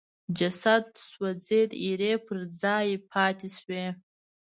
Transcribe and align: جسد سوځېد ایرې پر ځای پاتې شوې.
جسد 0.37 0.85
سوځېد 1.09 1.69
ایرې 1.83 2.13
پر 2.25 2.37
ځای 2.61 2.87
پاتې 3.11 3.47
شوې. 3.57 3.85